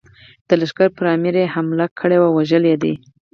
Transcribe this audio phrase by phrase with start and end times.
[0.47, 2.93] د لښکر پر امیر یې حمله کړې او وژلی دی.